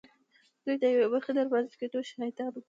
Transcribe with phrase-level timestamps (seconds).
[0.63, 2.59] دوی د یوې برخې د رامنځته کېدو شاهدان وو